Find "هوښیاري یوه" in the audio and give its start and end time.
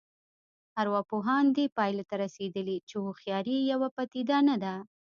3.03-3.87